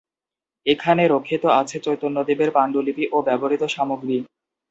[0.65, 4.17] এখানে রক্ষিত আছে চৈতন্যদেবের পাণ্ডুলিপি ও ব্যবহৃত সামগ্রী।